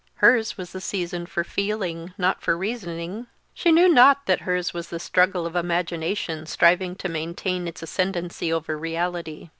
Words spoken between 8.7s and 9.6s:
reality.